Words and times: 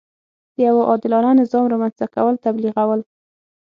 د 0.55 0.57
یوه 0.67 0.81
عادلانه 0.89 1.31
نظام 1.41 1.65
رامنځته 1.73 2.05
کول 2.15 2.35
تبلیغول. 2.45 3.01